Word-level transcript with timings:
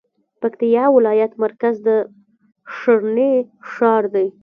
پکتيکا 0.41 0.85
ولايت 0.95 1.31
مرکز 1.43 1.75
د 1.87 1.89
ښرنې 2.75 3.33
ښار 3.71 4.03
دی 4.13 4.27